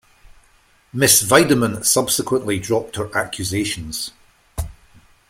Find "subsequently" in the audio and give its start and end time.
1.85-2.57